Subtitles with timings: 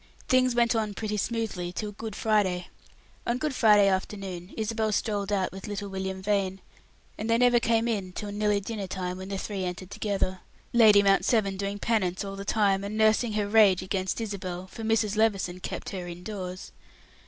[0.27, 2.69] Things went on pretty smoothly till Good Friday.
[3.27, 7.15] On Good Friday afternoon, Isabel strolled out with little William Vane; Captain Levison joined them,
[7.19, 10.39] and they never came in till nearly dinner time, when the three entered together,
[10.73, 14.81] Lady Mount Severn doing penance all the time, and nursing her rage against Isabel, for
[14.81, 15.15] Mrs.
[15.17, 16.71] Levison kept her indoors.